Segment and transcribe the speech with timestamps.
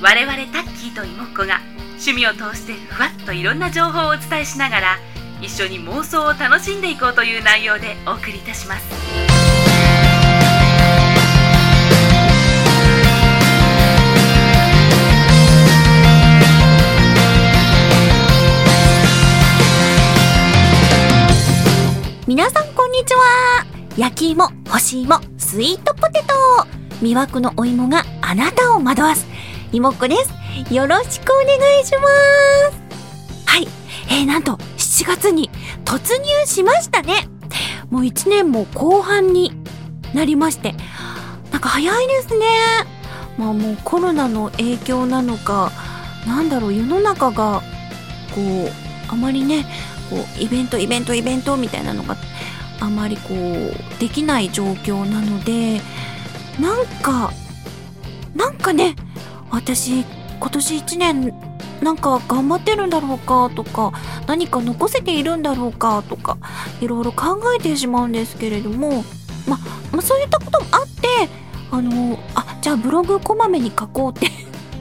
[0.00, 1.60] 我々タッキーと妹子が
[2.00, 4.96] 趣味を通してふわっといろんな情報をお伝えしながら
[5.42, 8.86] 一緒に妄想を楽しんでいこうという内容でお送りいたします。
[22.28, 23.66] 皆さんこんにちは。
[23.96, 26.34] 焼き芋、干し芋、スイートポテト
[27.04, 29.37] 魅惑のお芋があなたを惑わす。
[29.70, 30.74] 芋っこです。
[30.74, 32.00] よろしくお願いしま
[32.70, 33.46] す。
[33.46, 33.68] はい、
[34.10, 35.50] えー、なんと7月に
[35.84, 37.28] 突入しましたね。
[37.90, 39.52] もう1年も後半に
[40.14, 40.74] なりまして。
[41.50, 42.46] なんか早いですね。
[43.36, 45.70] まあもうコロナの影響なのか
[46.26, 47.62] なんだろう世の中が
[48.34, 49.64] こうあまりね
[50.10, 52.16] こうイベントイベントイベントみたいなのが
[52.80, 55.80] あまりこうできない状況なので
[56.60, 57.32] なんか
[58.34, 58.96] なんかね
[59.50, 60.04] 私
[60.40, 61.34] 今年1年
[61.82, 63.92] なんか頑張ってるんだろうかとか
[64.26, 66.38] 何か残せているんだろうかとか
[66.80, 69.04] いろいろ考えてしまうんですけれども
[69.46, 69.58] ま
[69.92, 71.08] まあそういったこともあって
[71.70, 74.30] あのあじゃあブログこまめに書こうって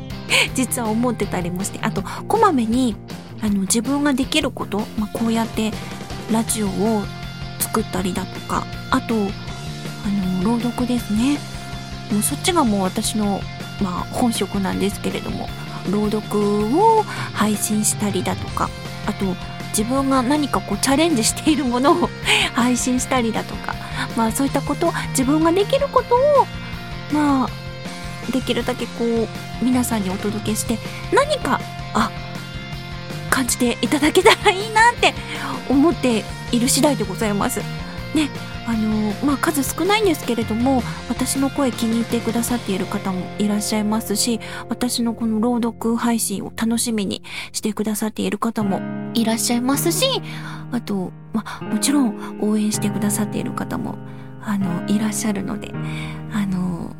[0.56, 2.96] 実は思ってたりもしてあとこまめに
[3.42, 5.72] あの自分ができること、まあ、こうやって
[6.32, 7.04] ラジオを
[7.60, 9.18] 作ったりだとかあとあ
[10.44, 11.38] の朗読ですね。
[12.12, 13.42] もうそっちがもう私の、
[13.82, 15.48] まあ、本職なんですけれども
[15.90, 16.40] 朗読
[16.78, 18.70] を配信したりだとか
[19.06, 19.26] あと
[19.70, 22.10] 自分が何かこうチャレンジしているものを
[22.54, 23.76] 配信したりだとか
[24.16, 26.20] まあそういったこと自分ができることを
[27.14, 27.50] まあ
[28.32, 29.28] できるだけこう
[29.64, 30.78] 皆さんにお届けして
[31.14, 31.60] 何か
[31.94, 32.12] あ
[33.30, 35.14] 感じていただけたらいいなって
[35.70, 37.87] 思っている次第でございます。
[38.18, 38.32] ね、
[38.66, 44.40] あのまあ数少ないんですけれども私の声気に入ってくださっている方もいらっしゃいますし
[44.70, 48.82] 私のこの朗読配信を楽しみにしてくださっている方も
[49.14, 50.08] いらっしゃいますし
[50.72, 53.96] あと、まあ、もちろん応援してくださっている方も
[54.42, 55.72] あのいらっしゃるので
[56.34, 56.96] あの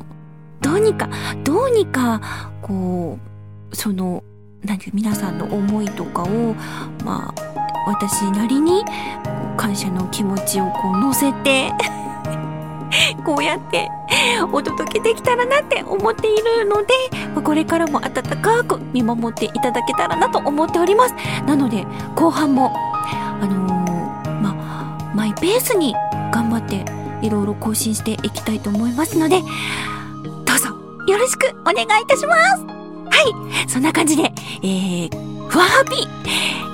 [0.60, 1.10] どうにか
[1.42, 3.18] どうにかこ
[3.72, 4.22] うその
[4.62, 6.54] 何て皆さんの思いとかを
[7.04, 8.84] まあ私なりに
[9.56, 11.72] 感謝の気持ちをこう乗せて
[13.24, 13.90] こうやって
[14.52, 18.12] お届けできたらなって思っているのでこれからも温
[18.42, 21.14] かく見守っていただけたらなと思っております。
[21.46, 22.74] なので後半も
[23.40, 25.94] あのー、まあマイペースに
[26.30, 26.84] 頑張って
[27.22, 29.40] いろいろ更新していきたいと思いますので
[30.44, 30.68] どうぞ
[31.06, 32.66] よろしくお願いいたします。
[32.66, 33.68] はい。
[33.68, 34.30] そんな感じで
[34.62, 36.06] えー、ふわハピ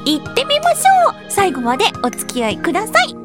[0.05, 3.25] 行ってみましょう最後までお付き合いください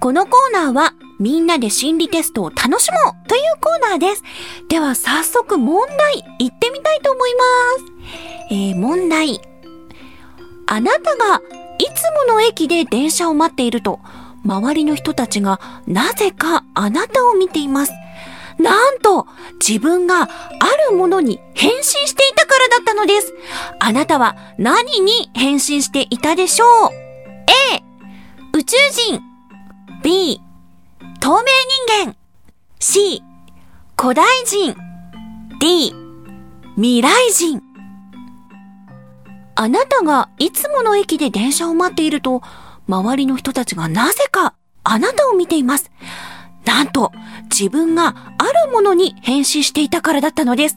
[0.00, 4.22] このコーナーはみんなで心理テストを楽しもうというコーナーです。
[4.68, 7.42] では早速問題行ってみたいと思いま
[8.50, 8.54] す。
[8.54, 9.40] えー、問題。
[10.66, 11.42] あなたが
[11.78, 14.00] いつもの駅で電車を待っていると、
[14.44, 17.92] 周りの人たちがなぜかあなたを見ています。
[18.58, 19.26] なんと、
[19.66, 20.26] 自分があ
[20.90, 23.34] るものに変身していたからだったのです。
[23.80, 26.90] あなたは何に変身していたでしょう
[27.74, 27.82] ?A、
[28.52, 29.20] 宇宙人。
[30.02, 30.40] B、
[31.20, 31.42] 透明
[32.02, 32.16] 人間。
[32.78, 33.22] C、
[34.00, 34.76] 古代人。
[35.60, 35.94] D、
[36.76, 37.73] 未来人。
[39.56, 42.42] あなたがいつもの駅で電車を待っていると、
[42.88, 45.90] 周りの人たちがなぜかあなたを見ています。
[46.64, 47.12] なんと、
[47.50, 50.76] 自分があるものに変身していたからだったのです。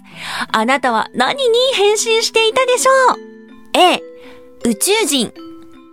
[0.51, 3.17] あなたは何に変身していたでしょう
[3.73, 4.03] ?A、
[4.65, 5.33] 宇宙人。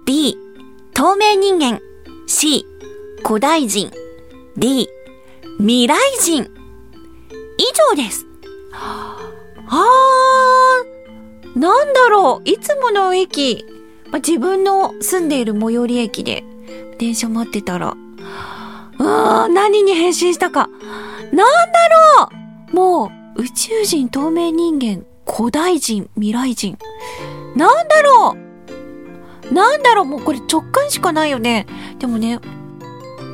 [0.05, 0.37] B、
[0.93, 1.81] 透明人間。
[2.27, 2.67] C、
[3.27, 3.91] 古代人。
[4.57, 4.89] D、
[5.59, 6.51] 未来人。
[7.57, 7.63] 以
[7.97, 8.27] 上です。
[8.73, 10.94] あー、
[11.55, 13.65] なんだろう、いつもの駅、
[14.11, 16.45] ま、自分の住んでいる最寄り駅で
[16.99, 17.95] 電車待ってたら、
[18.99, 20.69] うーん、何に変身したか。
[21.33, 21.45] なんだ
[22.21, 22.29] ろ
[22.73, 22.77] う？
[22.77, 26.79] もう、宇宙人、透明人間、古代人、未来人。
[27.57, 28.37] なんだろ
[29.51, 29.55] う？
[29.55, 30.05] なんだろう？
[30.05, 31.67] もうこれ直感しかないよね。
[31.99, 32.41] でもね、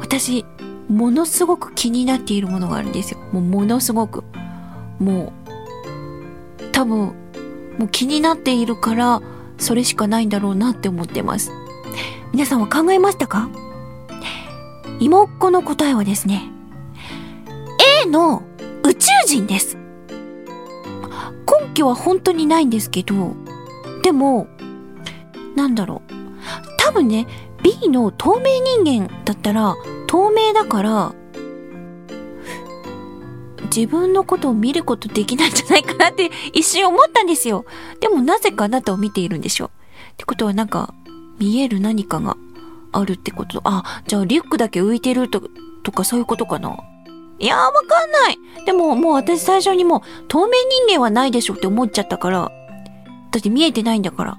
[0.01, 0.45] 私、
[0.89, 3.19] ものすごく気になっているものがあるんですよ。
[3.33, 4.25] もうものすごく。
[4.99, 5.33] も
[6.59, 7.15] う、多分、
[7.81, 9.23] もう気になっているから、
[9.57, 11.51] それしかないんだろうなって思ってます。
[12.31, 13.49] 皆さんは考えましたか？
[14.99, 16.43] 妹っ子の答えはですね、
[18.05, 18.43] A の
[18.83, 19.79] 宇宙人です。
[21.63, 23.35] 根気は本当にないんですけど、
[24.03, 24.47] でも、
[25.57, 26.13] なんだろう。
[26.77, 27.27] 多分ね、
[27.63, 29.75] B の透明人間だったら、
[30.07, 31.15] 透明だから、
[33.75, 37.65] 自分のことを見ることできないんじゃないかなって一瞬思ったんですよ。
[38.01, 39.71] でもなぜかあなたを見ているんでしょう。
[40.13, 40.93] ってことはなんか、
[41.39, 42.37] 見える何かが
[42.93, 43.61] あるってこと。
[43.65, 45.43] あ、じゃあリュックだけ浮いてると
[45.83, 46.77] とかそういうことかな。
[47.39, 48.39] いやーわかんない。
[48.67, 50.53] でももう私最初にもう透明
[50.87, 52.51] 人間はないでしょって思っちゃったから。
[53.31, 54.39] だって見えてないんだから。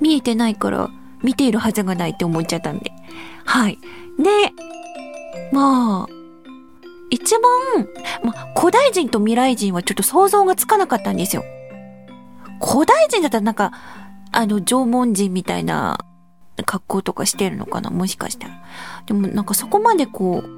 [0.00, 0.90] 見えてないから
[1.22, 2.92] 見ているはずがないって思っちゃったんで。
[3.44, 3.78] はい。
[4.18, 4.52] で、
[5.52, 6.21] まあ、
[7.12, 7.34] 一
[7.74, 7.86] 番、
[8.24, 11.44] ま、古代人と未来人はちょっと想像がつかなかったんですよ。
[12.58, 13.72] 古代人だったらなんか、
[14.32, 16.06] あの、縄文人みたいな
[16.64, 17.90] 格好とかしてるのかな？
[17.90, 18.64] もしかしたら。
[19.04, 20.48] でもなんかそこまでこう、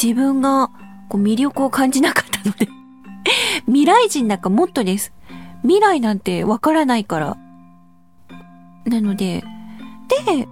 [0.00, 0.68] 自分が
[1.10, 2.68] こう魅力を感じなかったので
[3.66, 5.12] 未来人なんかもっとです。
[5.60, 7.36] 未来なんてわからないから。
[8.86, 9.44] なので、
[10.24, 10.48] で、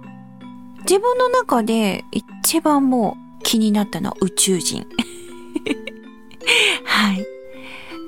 [0.81, 4.85] 自分の中で一番もう気になったのは宇宙人。
[6.83, 7.25] はい。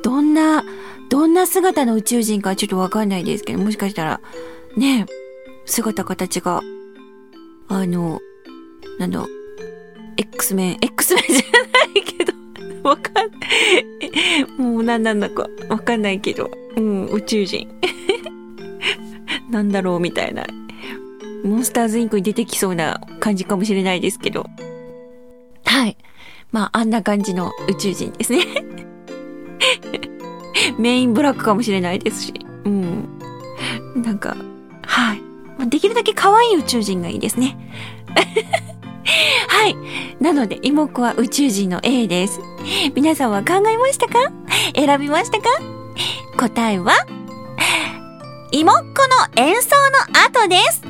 [0.03, 0.65] どんな、
[1.09, 4.19] どんな姿の宇宙人かちょっとわかんないですけど、もしかしたら、
[4.75, 5.05] ね
[5.65, 6.63] 姿形が、
[7.67, 8.19] あの、
[8.97, 9.25] なんだ、
[10.17, 12.33] X メン、X メンじゃないけど、
[12.89, 14.61] わかん。
[14.61, 17.69] もう何なんだかわかんないけど、うん、宇宙人。
[19.51, 20.47] なんだろうみたいな。
[21.43, 24.47] モンスターズインクに出てきそうな感じかもしれないですけど。
[25.67, 25.97] はい。
[26.51, 28.45] まあ、あんな感じの宇宙人ですね。
[30.79, 32.33] メインブラックかもしれないですし。
[32.65, 33.07] うん。
[33.95, 34.35] なんか、
[34.85, 35.21] はい。
[35.69, 37.57] できるだけ可愛い宇宙人がいいですね。
[39.47, 39.75] はい。
[40.21, 42.39] なので、妹子は宇宙人の A です。
[42.95, 44.31] 皆さんは考えましたか？
[44.75, 45.49] 選びましたか？
[46.37, 46.93] 答えは、
[48.51, 49.69] 妹子の演奏
[50.13, 50.81] の後です。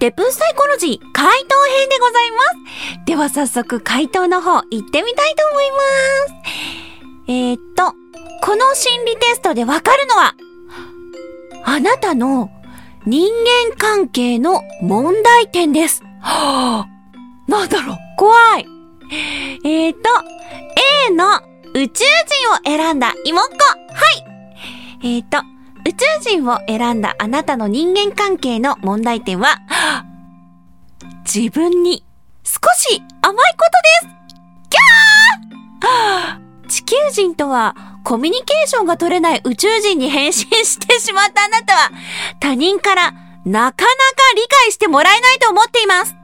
[0.00, 3.04] デプサイコロジー回答編でございます。
[3.04, 5.76] では早速回答の方行ってみたいと思いま
[6.46, 7.28] す。
[7.28, 7.92] えー、っと、
[8.42, 10.34] この心理テストでわかるのは、
[11.66, 12.50] あなたの
[13.04, 13.30] 人
[13.70, 16.02] 間関係の問題点です。
[16.22, 18.66] はぁ、なんだろう怖い。
[19.66, 20.08] えー、っと、
[21.08, 21.42] A の
[21.74, 22.04] 宇宙
[22.64, 23.64] 人を選んだ妹っ子。
[23.94, 24.10] は
[25.02, 25.16] い。
[25.16, 25.49] えー、っと、
[25.86, 29.60] 宇宙人を選んだあなたの人間関係の問題点は、
[31.32, 32.04] 自分に
[32.44, 33.64] 少し甘いこ
[34.02, 34.14] とです
[34.70, 37.74] キャー 地球人とは
[38.04, 41.90] コミュニケーションが取れない宇宙人に変身してしまったあなたは
[42.40, 43.74] 他人からなかなか
[44.36, 46.14] 理解してもらえないと思っています。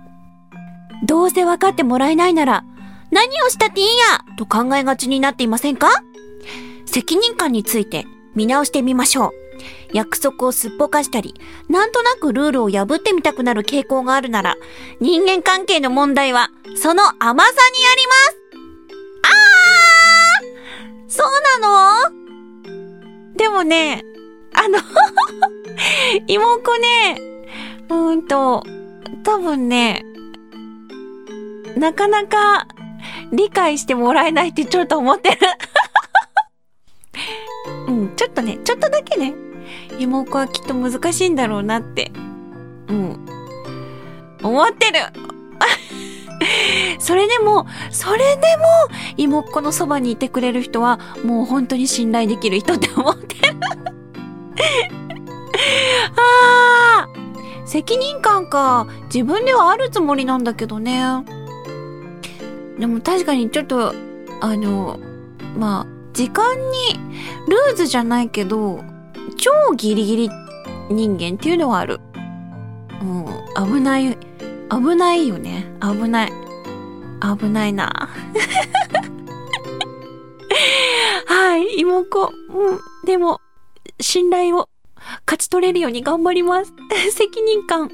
[1.05, 2.65] どうせ分かってもらえないなら
[3.11, 5.89] 何をしたっていいやと考えがちになっていませんか？
[6.87, 9.46] 責任感について見直してみましょう。
[9.93, 11.35] 約束をすっぽかしたり、
[11.69, 14.57] なんとなくルールを破ってみたくなる傾向があるなら、
[15.01, 17.57] 人間関係の問題は、その甘さに
[17.93, 18.37] あります。
[19.23, 21.11] あー！
[21.11, 23.37] そうなの？
[23.37, 24.03] でもね、
[24.55, 24.79] あの、
[26.27, 27.21] 妹子ね、
[27.89, 28.65] うーんと、
[29.25, 30.05] 多分ね、
[31.77, 32.67] なかなか
[33.33, 35.39] 理解してもらえないってちょっと思ってる。
[37.89, 39.35] うん、ちょっとね、ちょっとだけね、
[39.99, 42.13] 妹子はきっと難しいんだろうなって、
[42.89, 43.27] うん、
[44.43, 45.01] 思ってる。
[46.99, 48.65] それでも、それでも、
[49.17, 53.57] 妹子のそばにいてくれる人は、もう本当に信頼できる人って思ってる。
[56.17, 58.87] あー、責任感か。
[59.13, 61.03] 自分ではあるつもりなんだけどね。
[62.79, 63.95] でも確かにちょっと、
[64.41, 64.99] あの、
[65.57, 67.01] まあ、時間に、
[67.49, 68.85] ルーズじゃないけど、
[69.37, 70.31] 超ギリギリ
[70.91, 72.01] 人間っていうのはある。
[73.03, 73.27] うん、
[73.75, 74.17] 危ない、
[74.71, 75.67] 危ないよね。
[75.81, 76.33] 危ない。
[77.39, 78.09] 危ないな。
[81.27, 82.33] はい、妹子。
[82.51, 83.41] うん、でも、
[84.01, 84.69] 信頼を
[85.27, 86.73] 勝ち取れるように頑張ります。
[87.13, 87.91] 責任感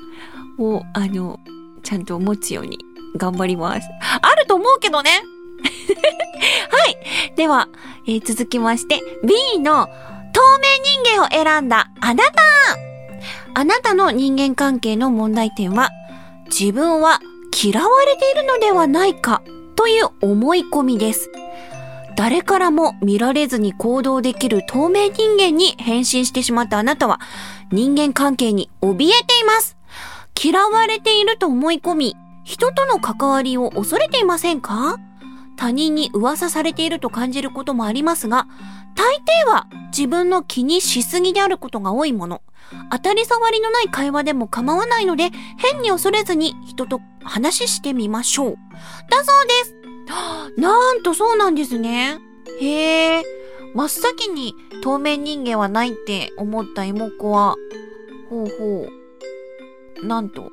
[0.59, 1.39] を、あの、
[1.83, 2.79] ちゃんと持つように
[3.17, 3.89] 頑張ります。
[4.21, 5.23] あると思うけどね。
[6.71, 7.35] はい。
[7.37, 7.69] では、
[8.07, 9.89] えー続きまして、B の
[10.53, 12.33] 透明人間を選んだあなた
[13.55, 15.89] あなたの人間関係の問題点は、
[16.47, 17.21] 自分は
[17.65, 19.43] 嫌われているのではないか
[19.77, 21.31] という思い込みです。
[22.17, 27.19] 誰からも見られずに行動できる透明人間に変身してしまったあなたは、
[27.71, 29.79] 人間関係に怯えています。
[30.39, 34.99] 嫌われていると思い込み、人との関わりを恐れていませんか？
[35.57, 38.49] 他人に噂されていると感じることもありますが、
[38.95, 42.43] 大抵は自分の気にしすぎであることが多いもの。
[42.91, 48.57] 当たり障りのない会話でも構わないので、変に恐れずに人と話してみましょう。
[49.11, 50.61] だそうです。
[50.61, 52.19] なんとそうなんですね。
[52.61, 53.23] へえ。
[53.75, 57.57] 真っ先に透明人間はないって思った妹子は、
[58.29, 58.87] ほうほ
[60.03, 60.07] う。
[60.07, 60.51] なんと。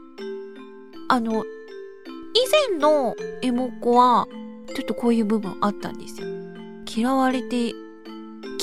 [1.10, 4.27] あの、以前の妹子は、
[4.75, 6.27] ちょっとこういう部分あったんですよ。
[6.88, 7.74] 嫌われて、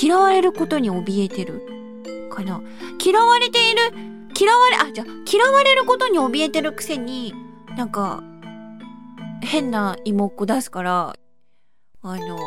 [0.01, 1.63] 嫌われることに怯えてる。
[2.31, 2.61] かな？
[3.03, 3.81] 嫌われている、
[4.39, 7.35] 嫌われ、あ、じゃ嫌われることに怯えてるくせに、
[7.77, 8.23] なんか、
[9.43, 11.17] 変な妹っ子出すから、
[12.03, 12.39] あの、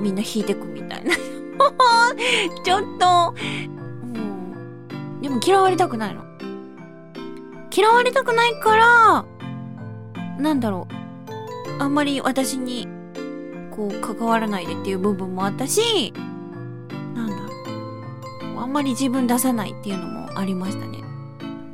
[0.00, 1.12] みんな引いてくみたいな。
[2.64, 3.32] ちょっと、も
[5.20, 5.22] う。
[5.22, 6.24] でも嫌われたくないの。
[7.74, 9.24] 嫌われたくないから、
[10.38, 10.88] なんだろ
[11.78, 11.82] う。
[11.82, 12.88] あんまり私に、
[13.70, 16.12] こう、関わらないでっていう部分もあったし、
[18.60, 21.02] あんまり自分出さないっていうのもありましたね。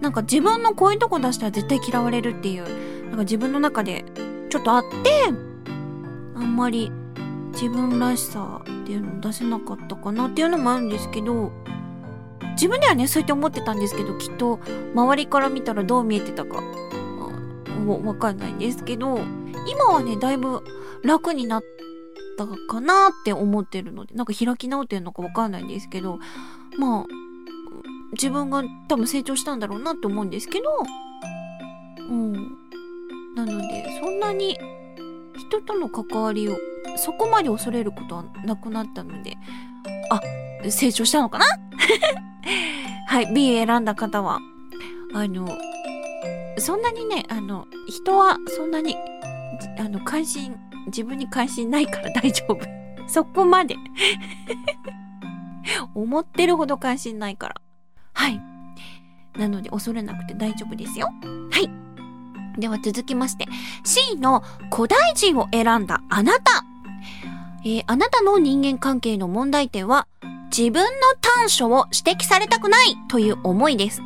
[0.01, 2.65] なんか自分のこういうとこ出したら絶対嫌われるっていう、
[3.07, 4.05] なんか自分の中で
[4.51, 5.33] ちょっとあって、
[6.35, 6.91] あんまり
[7.53, 11.53] 自分らしさっていうのを出せなかったかなっていうのもあるんですけど、
[12.55, 14.59] 自分ではね、そうやって思ってたんですけど、きっと
[14.95, 19.21] 周りから見たらどう見えてたか、あわわかんないんですけど、
[19.69, 20.62] 今はね、だいぶ
[21.05, 21.62] 楽になっ
[22.37, 26.19] たかなって思ってるので、なんか開き直ってるのかわかんないんですけど、
[26.79, 27.07] まあ、
[28.12, 30.64] 自分が多分成長したんだろうなって思うんですけど、
[32.09, 32.33] うん。
[33.35, 34.59] なので、そんなに
[35.37, 36.57] 人との関わりを
[36.97, 39.37] そこまで恐れることはなくなったので、
[40.11, 40.21] あ、
[40.71, 41.47] 成長したのかな？
[43.09, 44.38] はい、B 選んだ方は、
[45.14, 45.49] あの、
[46.59, 48.97] そんなにね、あの、人はそんなに、
[49.79, 52.59] あの、関心、自分に関心ないから大丈夫。
[53.07, 53.76] そこまで。
[55.95, 57.54] 思ってるほど関心ないから。
[58.14, 58.40] はい。
[59.38, 61.11] なので恐れなくて大丈夫ですよ。
[61.50, 61.71] はい。
[62.61, 63.47] では続きまして、
[63.85, 66.64] C の古代人を選んだあなた。
[67.64, 70.07] えーあなたの人間関係の問題点は、
[70.57, 70.90] 自分の
[71.21, 74.02] 短所を指摘されたくないという思いです。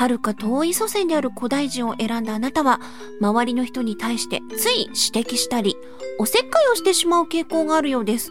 [0.00, 2.80] 遥か遠い祖先である古代人を選んだあなたは、
[3.20, 5.76] 周りの人に対してつい指摘したり、
[6.18, 8.30] おせっかいをしてしまう傾向があるようです。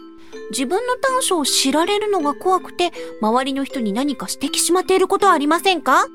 [0.50, 6.06] 自分の短所を知られるのが怖くて、周りの人に何か指摘しまっていることはありませんか？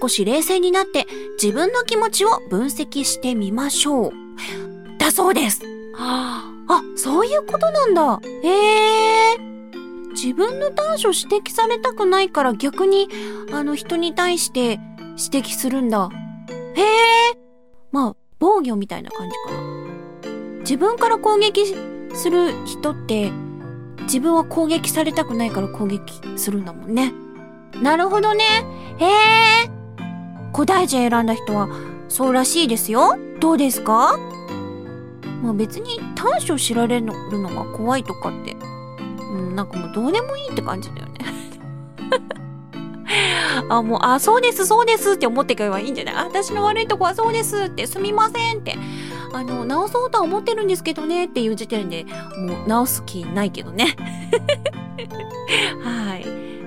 [0.00, 1.06] 少し冷静になって
[1.40, 4.12] 自分の気持ちを分析してみましょう。
[4.98, 5.62] だそうです。
[5.96, 6.52] あ、
[6.96, 8.20] そういうことなんだ。
[8.42, 8.48] へ
[9.34, 9.57] え。
[10.20, 13.08] 自分の短所指摘されたくないから逆に、
[13.52, 14.80] あの人に対して
[15.32, 16.10] 指摘するんだ。
[16.74, 16.84] へえ。
[17.92, 20.58] まあ、防御みたいな感じかな。
[20.62, 21.66] 自分から攻撃
[22.14, 23.30] する人って、
[24.02, 27.14] 自分は攻撃されたくないから攻撃するんだもんね。
[27.80, 28.44] なるほどね。
[28.98, 29.70] へえ。
[30.52, 31.68] 古代人選んだ人は、
[32.08, 33.16] そうらしいですよ。
[33.38, 34.18] どうですか？
[35.42, 38.56] まあ別に短所知られるのが怖いとかって、
[39.58, 41.18] なんかもうどうでもいいって感じだよね。
[43.68, 46.14] あ、もう、あ、そうです、そうですって思ってくればいいんじゃない？
[46.14, 48.78] 私の悪いとこはそうですって、すみませんって。
[49.32, 52.06] あの、直そうとは思ってるんですけどねっていう時点で
[52.38, 53.96] もう直す気ないけどね。
[55.82, 56.24] はい。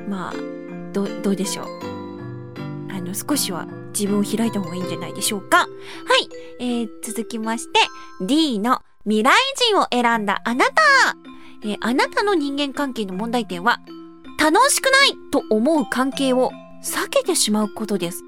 [0.09, 0.33] まあ、
[0.91, 1.65] ど、どうでしょう？
[2.91, 3.65] あの、少しは
[3.97, 5.59] 自分を開いた方がいいんじゃないでしょうか。
[5.59, 5.65] は
[6.19, 6.29] い。
[6.59, 7.79] えー、続きまして、
[8.19, 9.31] D の未来
[9.69, 10.73] 人を選んだあなた。
[11.63, 13.81] えーあなたの人間関係の問題点は、
[14.39, 16.51] 楽しくないと思う関係を
[16.83, 18.23] 避けてしまうことです。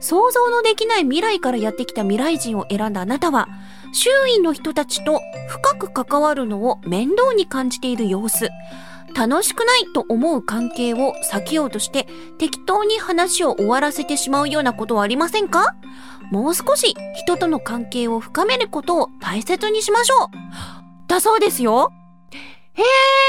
[0.00, 3.48] 想像のできない未来からやってきた未来人を選んだあなたは、
[3.92, 8.48] 周囲の人たちと深く関わるのを面倒に感じている様子。
[9.14, 12.08] 楽しくないと思う関係を避けようとして
[12.38, 15.74] 適当に話を終わらせてしまうようなことはありませんか？
[16.30, 20.28] もう少し人との関係を深めることを大切にしましょう。
[21.12, 21.92] だそうですよ。
[22.72, 22.84] へえ、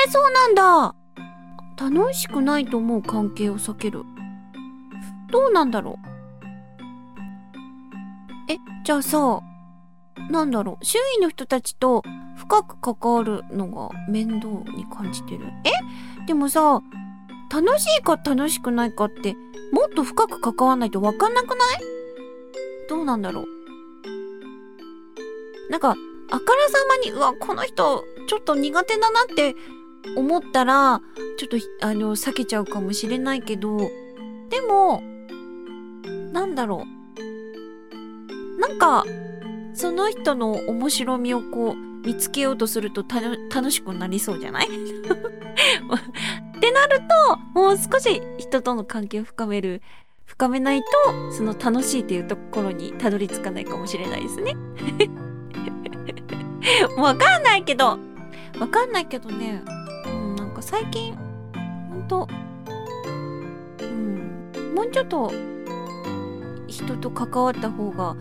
[0.10, 0.96] そうなんだ。
[1.78, 4.04] 楽しくないと思う関係を避ける。
[5.30, 6.00] どうなんだろ
[8.48, 8.52] う。
[8.54, 9.42] え、じゃあさ、
[10.30, 12.04] なんだろう、周囲の人たちと
[12.38, 15.48] 深く関わるのが面倒に感じてる。
[15.66, 15.72] え
[16.26, 16.82] でもさ、
[17.52, 19.36] 楽しいか楽しくないかって、
[19.74, 21.58] もっと深く関わんないとわかんなくない？
[22.88, 23.46] どうなんだろう。
[25.70, 25.96] なんか、
[26.34, 29.56] あからさまに、うわ、この人、ちょっと苦手だなって
[30.18, 31.00] 思ったら、
[31.38, 33.78] ちょっと、あの、避けちゃうかもしれないけど、
[34.50, 35.04] でも、
[36.32, 36.86] なんだろ
[38.58, 38.60] う。
[38.60, 39.06] なんか、
[39.76, 43.06] その人の面白みをこう、見つけようとすると
[43.54, 44.68] 楽しくなりそうじゃない？
[44.68, 47.00] ってなる
[47.54, 49.82] と、もう少し人との関係を深める、
[50.26, 50.88] 深めないと、
[51.32, 54.56] その楽しいっていうところにたどり着かないかもしれないですね。
[56.98, 57.98] わかんないけど、
[58.60, 59.62] わかんないけどね、
[60.06, 61.16] うん、なんか最近、
[61.90, 62.28] ほんと、
[63.82, 65.32] うん、もうちょっと、
[66.68, 68.16] 人と関わった方が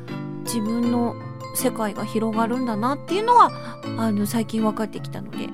[0.44, 1.14] 自分の
[1.54, 3.50] 世界が広がるんだなっていうのは、
[3.98, 5.48] あの、最近分かってきたので、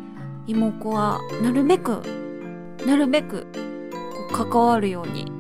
[0.46, 2.02] 妹子はなるべく、
[2.86, 3.46] なるべく、
[4.32, 5.32] 関わるように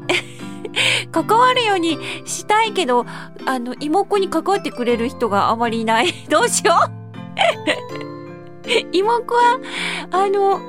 [1.12, 3.06] 関わるようにしたいけど、
[3.46, 6.12] あの、妹子に関わってくれる人があまりいない。
[6.28, 6.97] どうしよう。
[8.92, 9.60] 妹子は、
[10.10, 10.60] あの、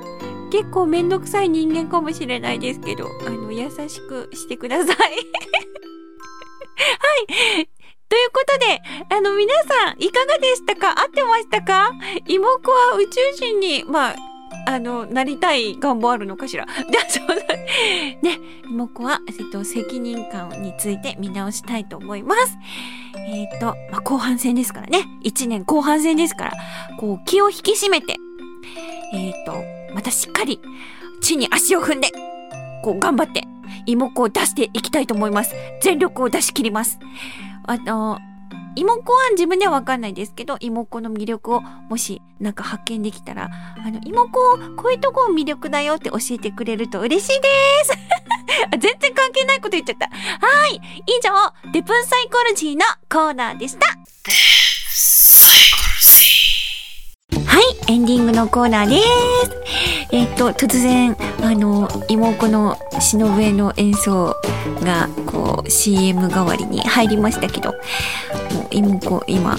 [0.51, 4.95] 結構めんどくさい人間かもしれないですけど、あの、優しくしてください。
[4.97, 5.17] はい。
[8.09, 8.81] ということで、
[9.15, 10.99] あの、皆さん、いかがでしたか？
[10.99, 11.91] 合ってましたか？
[12.27, 14.15] 妹子は宇宙人に、まあ、
[14.65, 16.65] あの、なりたい願望あるのかしら？
[16.91, 17.55] じゃあ、そうだ。
[18.21, 18.39] ね、
[18.69, 22.57] 妹子は、えっと、責任感について見直したいと思います。
[23.27, 25.05] えっ、と、まあ、後半戦ですからね。
[25.21, 26.51] 一年後半戦ですから、
[26.99, 28.15] こう、気を引き締めて、
[29.13, 29.63] えっ、と、
[29.93, 30.59] またしっかり、
[31.21, 32.09] 地に足を踏んで、
[32.83, 33.43] こう、頑張って、
[33.85, 35.53] 妹子を出していきたいと思います。
[35.81, 36.99] 全力を出し切ります。
[37.65, 38.19] あの、
[38.75, 43.49] 妹子は自分ではわかんないですけど、妹子の魅力をもしなんか発見できたら、
[43.85, 47.47] あの、妹子、こういうとこ魅力だよって教えてくれると嬉しいで
[47.83, 47.91] す
[48.79, 50.07] 全然関係ないこと言っちゃった。
[50.07, 50.75] はい。
[51.05, 53.87] 以上、デプンサイコロジーのコーナーでした。
[57.45, 59.05] はい、エンディングのコーナーです。
[60.11, 64.35] えっと、突然、あの、妹の忍えの演奏
[64.81, 67.75] が、こう、CM 代わりに入りましたけど、
[68.81, 69.57] もう、今、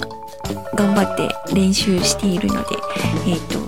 [0.75, 2.77] 頑張って練習しているので、
[3.27, 3.59] えっと、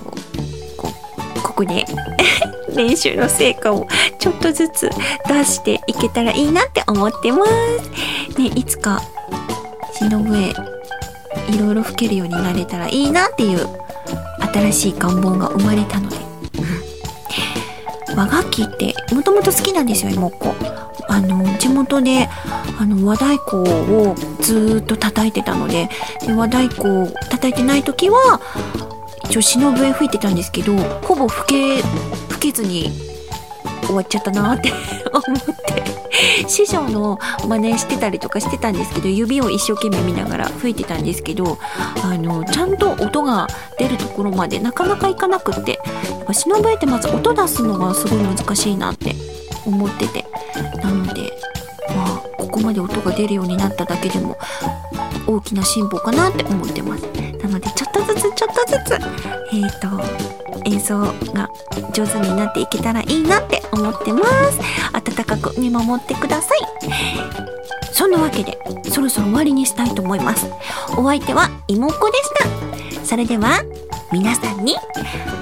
[1.42, 1.84] ここで
[2.74, 3.86] 練習の成果を
[4.18, 4.90] ちょっとずつ
[5.28, 8.40] 出していけたらいいなって思ってます。
[8.40, 9.00] ね、いつか、
[9.92, 10.54] 忍え、
[11.52, 13.68] いろいろ吹けるようになれたらいいなっていう
[14.52, 16.16] 新しい願望が生まれたので、
[18.16, 20.36] 和楽器ってもともと好きなんですよ妹。
[20.38, 20.83] 子
[21.14, 22.28] あの地元で
[22.80, 25.88] あの和太鼓をずっと叩いてたので
[26.26, 28.40] で和太鼓を叩いてない時は
[29.26, 31.82] 一応忍笛吹いてたんですけどほぼ吹け
[32.30, 32.90] 吹けずに
[33.86, 34.72] 終わっちゃったなって
[35.12, 35.40] 思っ
[35.76, 41.58] て師匠の真似してたりとかしてたんですけど指を一生懸命見ながら吹いてたんですけど
[42.02, 43.46] あのちゃんと音が
[43.78, 45.78] 出るところまでなかなかいかなくって
[46.32, 49.14] 忍べってまず音出すのがすごい難しいなって
[49.64, 50.24] 思ってて。
[50.82, 51.32] なので
[51.94, 54.36] まあここまで音が出るようになっただけでも
[55.26, 57.02] 大きな進歩かなって思ってます。
[57.42, 58.92] なのでちょっとずつちょっとずつ
[59.52, 61.00] えっ、ー、と演奏
[61.32, 61.48] が
[61.92, 64.60] 上手になっていけたらいいなって思ってます。
[64.92, 66.58] 温かく見守ってください。
[67.92, 68.58] そんなわけで
[68.90, 70.46] そろそろ終わりにしたいと思います。
[70.96, 73.06] お相手は妹子でした。
[73.06, 73.62] それでは
[74.12, 74.74] 皆さんに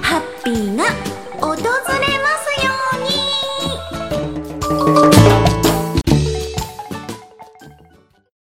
[0.01, 0.83] ハッピーが
[1.39, 2.12] 訪れ。
[4.85, 5.42] Thank you.